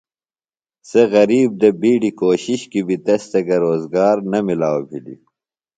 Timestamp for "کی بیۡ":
2.71-3.01